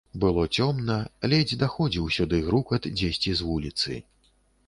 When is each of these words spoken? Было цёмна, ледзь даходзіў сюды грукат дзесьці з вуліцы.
Было 0.21 0.43
цёмна, 0.61 0.95
ледзь 1.33 1.59
даходзіў 1.65 2.09
сюды 2.17 2.41
грукат 2.47 2.89
дзесьці 3.01 3.35
з 3.43 3.51
вуліцы. 3.51 4.01